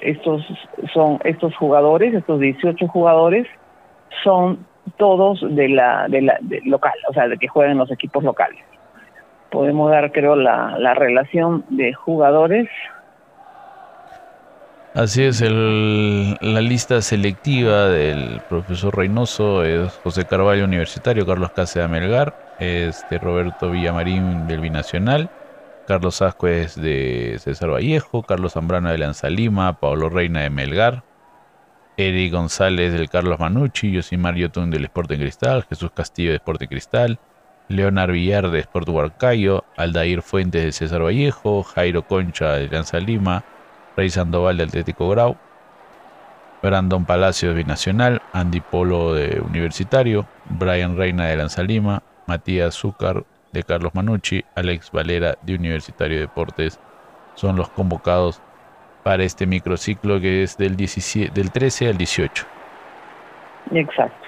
[0.00, 0.42] estos
[0.92, 3.46] son estos jugadores, estos 18 jugadores,
[4.22, 4.66] son
[4.96, 8.62] todos de la, de la local, o sea, de que juegan los equipos locales
[9.50, 12.68] podemos dar, creo, la, la relación de jugadores.
[14.94, 22.34] Así es, la lista selectiva del profesor Reynoso es José Carvalho Universitario, Carlos Cáceres Melgar,
[22.58, 25.28] este Roberto Villamarín del Binacional,
[25.86, 31.02] Carlos Ascuez de César Vallejo, Carlos Zambrano de Lanza Lima, Pablo Reina de Melgar,
[31.98, 37.18] Eric González del Carlos Manucci, Yosimar Yotun del Sporting Cristal, Jesús Castillo de Sporting Cristal,
[37.68, 43.42] Leonard Villar de Sport Huarcayo, Aldair Fuentes de César Vallejo, Jairo Concha de Lanza Lima,
[43.96, 45.36] Rey Sandoval de Atlético Grau,
[46.62, 53.24] Brandon Palacios de Binacional, Andy Polo de Universitario, Brian Reina de Lanza Lima, Matías Zúcar
[53.52, 56.78] de Carlos Manucci, Alex Valera de Universitario Deportes
[57.34, 58.40] son los convocados
[59.02, 62.46] para este microciclo que es del, 17, del 13 al 18.
[63.72, 64.25] Exacto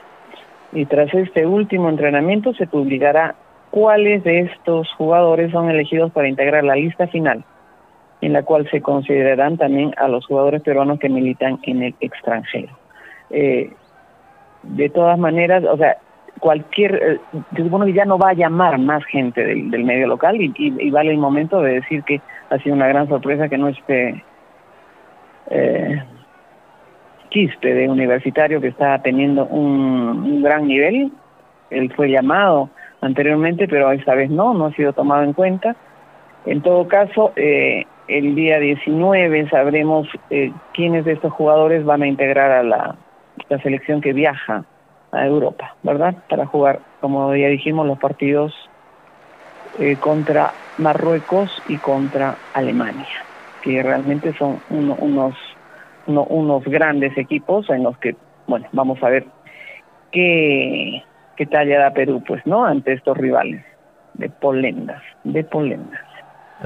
[0.72, 3.34] y tras este último entrenamiento se publicará
[3.70, 7.44] cuáles de estos jugadores son elegidos para integrar la lista final,
[8.20, 12.76] en la cual se considerarán también a los jugadores peruanos que militan en el extranjero.
[13.30, 13.72] Eh,
[14.62, 15.98] de todas maneras, o sea,
[16.38, 17.20] cualquier, eh,
[17.56, 21.10] se que ya no va a llamar más gente del, medio local y, y, vale
[21.10, 24.22] el momento de decir que ha sido una gran sorpresa que no esté
[25.50, 26.02] eh,
[27.28, 31.12] Quispe de universitario que está teniendo un, gran nivel.
[31.70, 35.76] Él fue llamado anteriormente, pero esta vez no, no ha sido tomado en cuenta.
[36.46, 42.06] En todo caso, eh, el día 19 sabremos eh, quiénes de estos jugadores van a
[42.06, 42.96] integrar a la,
[43.62, 44.64] selección que viaja
[45.12, 46.14] a Europa, ¿verdad?
[46.28, 48.52] Para jugar, como ya dijimos, los partidos
[49.78, 53.06] eh, contra Marruecos y contra Alemania,
[53.62, 55.34] que realmente son unos
[56.08, 58.16] unos grandes equipos en los que,
[58.46, 59.26] bueno, vamos a ver
[60.10, 61.02] qué,
[61.36, 62.64] qué talla da Perú, pues, ¿no?
[62.64, 63.64] Ante estos rivales
[64.14, 66.00] de polendas, de polendas.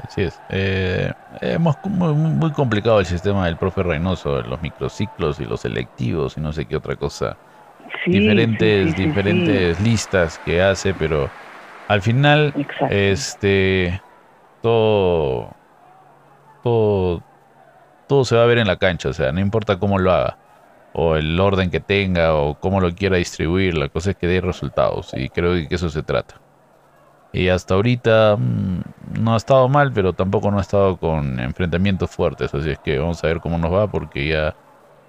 [0.01, 0.41] Así es.
[0.49, 6.35] Eh, es muy, muy, complicado el sistema del profe Reynoso, los microciclos y los selectivos
[6.37, 7.37] y no sé qué otra cosa.
[8.07, 11.29] diferentes diferentes listas que hace, pero
[11.87, 12.53] al final,
[12.89, 14.01] este,
[14.61, 15.51] todo,
[16.63, 17.21] todo
[18.13, 20.37] todo se va a ver en la cancha, o sea, no importa cómo lo haga,
[20.93, 24.39] o el orden que tenga, o cómo lo quiera distribuir, la cosa es que dé
[24.39, 26.35] resultados, y creo que eso se trata.
[27.31, 32.11] Y hasta ahorita mm, no ha estado mal, pero tampoco no ha estado con enfrentamientos
[32.11, 34.55] fuertes, así es que vamos a ver cómo nos va, porque ya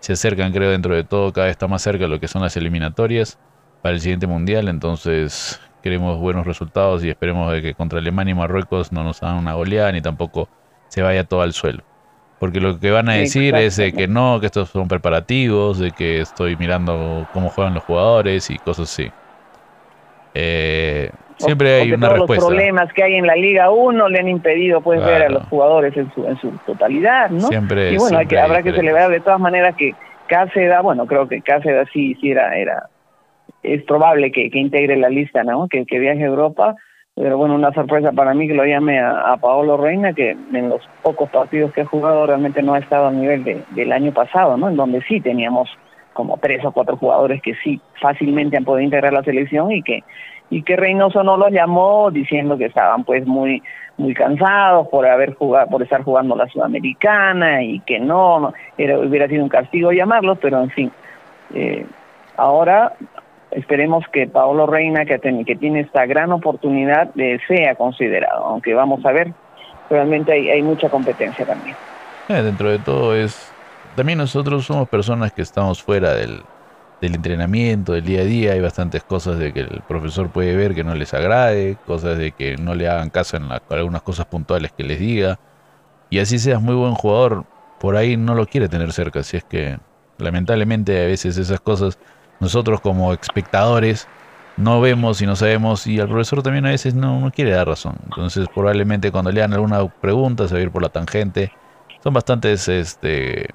[0.00, 2.56] se acercan, creo, dentro de todo, cada vez está más cerca lo que son las
[2.56, 3.38] eliminatorias
[3.82, 8.34] para el siguiente mundial, entonces queremos buenos resultados y esperemos de que contra Alemania y
[8.34, 10.48] Marruecos no nos hagan una goleada ni tampoco
[10.88, 11.84] se vaya todo al suelo.
[12.44, 15.92] Porque lo que van a decir es de que no, que estos son preparativos, de
[15.92, 19.10] que estoy mirando cómo juegan los jugadores y cosas así.
[20.34, 22.44] Eh, siempre hay una respuesta.
[22.44, 25.44] Los problemas que hay en la Liga 1 le han impedido pues ver a los
[25.44, 27.48] jugadores en su, en su totalidad, ¿no?
[27.48, 29.94] Siempre, y bueno, hay que, habrá que celebrar de todas maneras que
[30.26, 32.90] Cáceres, bueno, creo que Cáceres sí, sí era, era
[33.62, 35.66] es probable que, que integre la lista, ¿no?
[35.66, 36.76] Que, que viaje a Europa.
[37.16, 40.82] Pero bueno, una sorpresa para mí que lo llame a, Paolo Reina, que en los
[41.02, 44.56] pocos partidos que ha jugado realmente no ha estado a nivel de, del año pasado,
[44.56, 44.68] ¿no?
[44.68, 45.70] En donde sí teníamos
[46.12, 50.02] como tres o cuatro jugadores que sí fácilmente han podido integrar la selección y que
[50.50, 53.62] y que Reynoso no los llamó diciendo que estaban pues muy
[53.96, 59.26] muy cansados por haber jugado por estar jugando la sudamericana y que no, era, hubiera
[59.26, 60.92] sido un castigo llamarlos pero en fin
[61.54, 61.84] eh,
[62.36, 62.92] ahora
[63.54, 67.10] esperemos que Paolo Reina, que, que tiene esta gran oportunidad,
[67.48, 69.32] sea considerado, aunque vamos a ver,
[69.88, 71.76] realmente hay, mucha competencia también.
[72.28, 73.52] Eh, dentro de todo es,
[73.96, 76.42] también nosotros somos personas que estamos fuera del,
[77.00, 80.84] entrenamiento, del día a día, hay bastantes cosas de que el profesor puede ver que
[80.84, 84.84] no les agrade, cosas de que no le hagan caso en algunas cosas puntuales que
[84.84, 85.38] les diga,
[86.08, 87.44] y así seas muy buen jugador,
[87.78, 89.76] por ahí no lo quiere tener cerca, así es que
[90.16, 91.98] lamentablemente a veces esas cosas
[92.44, 94.06] nosotros como espectadores
[94.56, 97.96] no vemos y no sabemos y el profesor también a veces no, quiere dar razón.
[98.04, 101.52] Entonces probablemente cuando le hagan alguna pregunta se va a ir por la tangente.
[102.02, 103.48] Son bastantes este,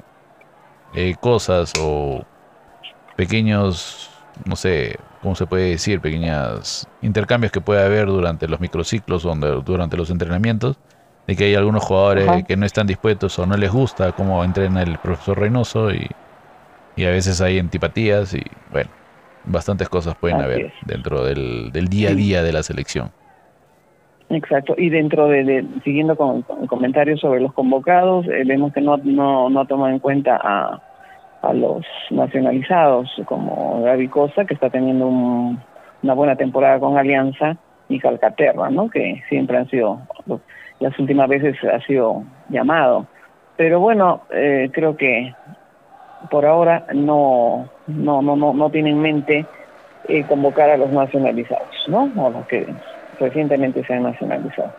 [0.93, 2.25] eh, cosas o
[3.15, 4.09] pequeños,
[4.45, 6.01] no sé, ¿cómo se puede decir?
[6.01, 10.77] Pequeños intercambios que puede haber durante los microciclos o durante los entrenamientos.
[11.27, 14.81] De que hay algunos jugadores que no están dispuestos o no les gusta cómo entrena
[14.81, 16.09] el profesor Reynoso y
[16.99, 18.41] y a veces hay antipatías y
[18.71, 18.89] bueno,
[19.45, 23.11] bastantes cosas pueden haber dentro del, del, día a día de la selección.
[24.29, 29.49] Exacto, y dentro de, siguiendo con, comentarios sobre los convocados, eh, vemos que no, no,
[29.49, 30.81] no toma en cuenta a,
[31.41, 37.57] a los nacionalizados como Gaby Costa, que está teniendo una buena temporada con Alianza,
[37.89, 38.89] y Calcaterra, ¿no?
[38.89, 39.99] que siempre han sido,
[40.79, 43.07] las últimas veces ha sido llamado.
[43.57, 45.33] Pero bueno, eh, creo que
[46.29, 49.45] por ahora no, no, no, no, no tiene en mente
[50.07, 52.11] eh, convocar a los nacionalizados, ¿no?
[52.17, 52.67] O los que
[53.19, 54.73] recientemente se han nacionalizado.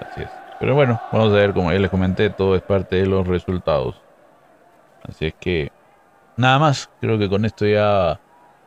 [0.00, 0.30] Así es.
[0.60, 4.00] Pero bueno, vamos a ver, como ya les comenté, todo es parte de los resultados.
[5.08, 5.70] Así es que,
[6.36, 8.20] nada más, creo que con esto ya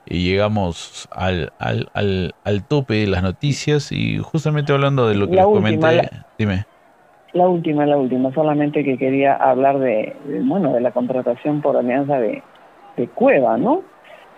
[0.06, 5.36] llegamos al, al, al, al tope de las noticias y justamente hablando de lo que
[5.36, 6.66] les comenté, dime.
[7.38, 12.18] La última, la última, solamente que quería hablar de, bueno, de la contratación por alianza
[12.20, 12.42] de,
[12.96, 13.84] de Cueva, ¿no?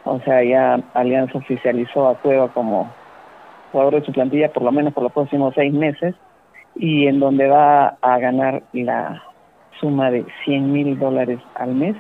[0.04, 2.91] O sea, ya Alianza oficializó a Cueva como
[3.72, 6.14] jugador de su plantilla por lo menos por los próximos seis meses
[6.76, 9.24] y en donde va a ganar la
[9.80, 11.95] suma de 100 mil dólares al mes,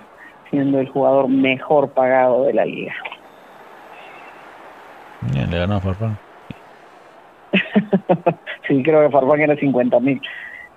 [0.49, 2.93] siendo el jugador mejor pagado de la liga.
[5.33, 6.17] Le ganó a Farfán.
[8.67, 10.21] sí, creo que Farfán era 50 mil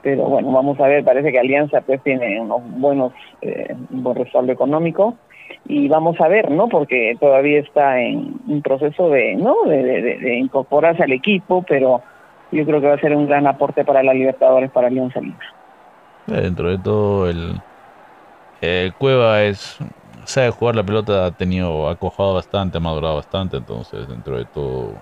[0.03, 4.17] pero bueno, vamos a ver, parece que Alianza pues tiene unos buenos, eh, un buen
[4.17, 5.17] respaldo económico
[5.67, 6.69] y vamos a ver, ¿no?
[6.69, 9.63] Porque todavía está en un proceso de, ¿no?
[9.65, 12.03] De, incorporarse al equipo, pero
[12.51, 15.39] yo creo que va a ser un gran aporte para la Libertadores, para Alianza Lima.
[16.29, 17.61] Eh, dentro de todo, el
[18.99, 19.79] Cueva es,
[20.25, 24.45] sabe jugar la pelota, ha tenido, ha cojado bastante, ha madurado bastante, entonces dentro de
[24.47, 24.95] todo,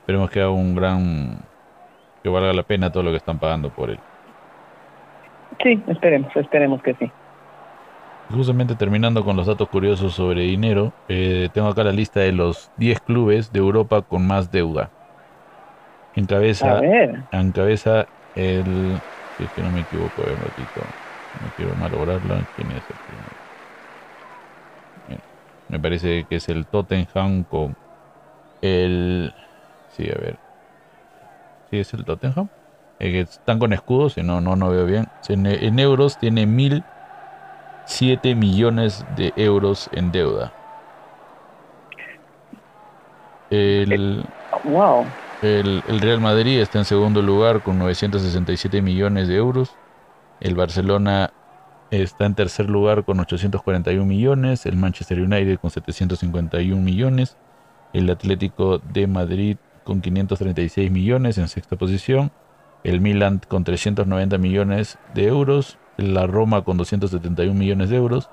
[0.00, 1.47] esperemos que haga un gran
[2.22, 4.00] que valga la pena todo lo que están pagando por él.
[5.62, 7.12] Sí, esperemos, esperemos que sí.
[8.30, 12.70] Justamente terminando con los datos curiosos sobre dinero, eh, tengo acá la lista de los
[12.76, 14.92] 10 clubes de Europa con más deuda.
[16.12, 16.80] Encabeza,
[17.30, 19.02] encabeza el...
[19.30, 20.94] Si es que no me equivoco, a ver un ratito.
[21.32, 22.46] No quiero malograrla.
[22.54, 23.36] ¿Quién es el primero?
[25.68, 27.76] Me parece que es el Tottenham con
[28.62, 29.34] el...
[29.88, 30.40] Sí, a ver.
[31.70, 32.48] Sí, es el Tottenham.
[32.98, 35.08] Eh, están con escudos y no, no, no veo bien.
[35.28, 36.82] En, euros tiene mil
[37.84, 40.52] siete millones de euros en deuda.
[43.50, 44.24] El,
[44.64, 45.06] wow.
[45.42, 49.74] el, el, Real Madrid está en segundo lugar con 967 millones de euros.
[50.40, 51.32] El Barcelona
[51.90, 54.66] está en tercer lugar con 841 millones.
[54.66, 57.36] El Manchester United con 751 millones.
[57.92, 59.56] El Atlético de Madrid
[59.88, 62.30] con 536 millones en sexta posición,
[62.84, 68.28] el Milan con 390 millones de euros, la Roma con 271 millones de euros,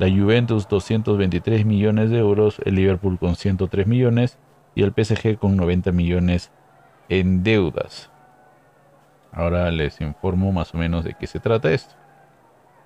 [0.00, 4.36] la Juventus 223 millones de euros, el Liverpool con 103 millones
[4.74, 6.50] y el PSG con 90 millones
[7.08, 8.10] en deudas.
[9.30, 11.94] Ahora les informo más o menos de qué se trata esto.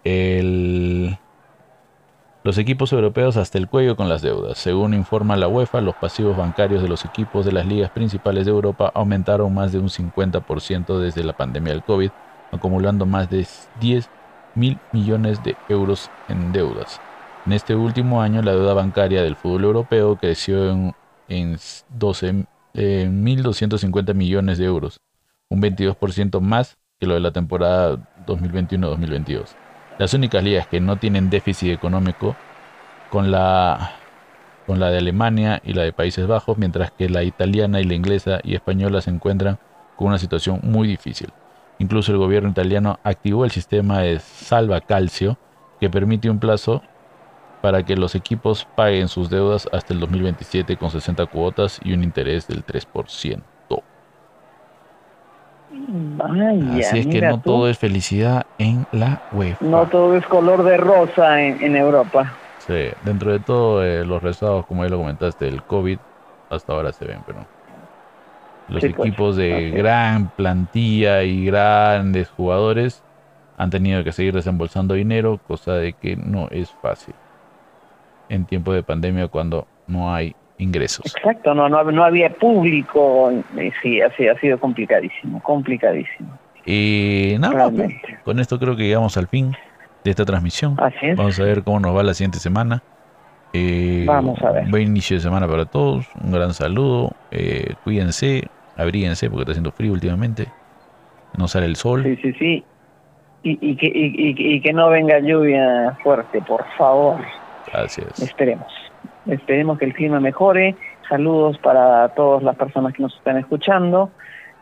[0.04, 1.16] el,
[2.42, 4.58] los equipos europeos hasta el cuello con las deudas.
[4.58, 8.50] Según informa la UEFA, los pasivos bancarios de los equipos de las ligas principales de
[8.50, 12.10] Europa aumentaron más de un 50% desde la pandemia del COVID,
[12.50, 13.46] acumulando más de
[13.80, 14.08] 10
[14.54, 17.00] mil millones de euros en deudas.
[17.46, 20.94] En este último año, la deuda bancaria del fútbol europeo creció en,
[21.28, 25.00] en 1.250 millones de euros,
[25.48, 29.56] un 22% más que lo de la temporada 2021-2022.
[30.00, 32.34] Las únicas ligas que no tienen déficit económico
[33.10, 33.96] con la,
[34.66, 37.92] con la de Alemania y la de Países Bajos, mientras que la italiana y la
[37.92, 39.58] inglesa y española se encuentran
[39.96, 41.28] con una situación muy difícil.
[41.78, 45.36] Incluso el gobierno italiano activó el sistema de salva calcio
[45.80, 46.80] que permite un plazo
[47.60, 52.04] para que los equipos paguen sus deudas hasta el 2027 con 60 cuotas y un
[52.04, 53.42] interés del 3%.
[56.78, 59.64] Así es que no todo es felicidad en la UEFA.
[59.64, 62.32] No todo es color de rosa en, Europa.
[62.58, 65.98] Sí, dentro de todo eh, los resultados, como ya lo comentaste, del COVID,
[66.50, 67.38] hasta ahora se ven, pero
[68.68, 73.02] los pues, equipos de gran plantilla y grandes jugadores
[73.56, 77.14] han tenido que seguir desembolsando dinero, cosa de que no es fácil
[78.28, 81.14] en tiempo de pandemia cuando no hay ingresos.
[81.16, 83.32] Exacto, no, no, había público,
[83.82, 86.38] sí, así ha sido complicadísimo, complicadísimo.
[86.66, 87.94] Y nada, pues,
[88.24, 89.56] con esto creo que llegamos al fin
[90.04, 90.76] de esta transmisión.
[90.78, 92.82] Así Vamos a ver cómo nos va la siguiente semana.
[93.52, 94.68] Eh, Vamos a ver.
[94.68, 99.72] Buen inicio de semana para todos, un gran saludo, eh, cuídense, abríguense porque está haciendo
[99.72, 100.46] frío últimamente,
[101.36, 102.04] no sale el sol.
[102.04, 102.64] Sí, sí, sí.
[103.42, 107.20] Y, y, que, y, y que no venga lluvia fuerte, por favor.
[107.72, 108.20] Gracias.
[108.20, 108.89] Esperemos.
[109.26, 110.76] Esperemos que el clima mejore.
[111.08, 114.10] Saludos para todas las personas que nos están escuchando.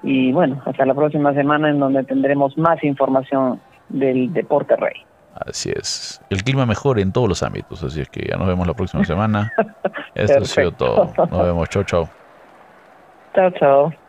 [0.03, 5.05] Y bueno, hasta la próxima semana en donde tendremos más información del deporte rey.
[5.47, 6.21] Así es.
[6.31, 7.83] El clima mejore en todos los ámbitos.
[7.85, 9.53] Así es que ya nos vemos la próxima semana.
[10.15, 11.13] Esto ha sido todo.
[11.17, 11.69] Nos vemos.
[11.69, 12.09] Chau, chau.
[13.35, 14.08] Chao, chao.